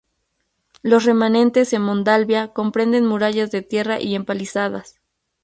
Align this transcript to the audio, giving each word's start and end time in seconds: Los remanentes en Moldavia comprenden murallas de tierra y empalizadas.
Los 0.81 1.03
remanentes 1.05 1.73
en 1.73 1.83
Moldavia 1.83 2.53
comprenden 2.53 3.05
murallas 3.05 3.51
de 3.51 3.61
tierra 3.61 4.01
y 4.01 4.15
empalizadas. 4.15 4.99